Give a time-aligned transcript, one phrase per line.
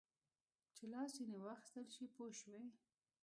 [0.75, 2.63] چې لاس ځینې واخیستل شي پوه شوې!.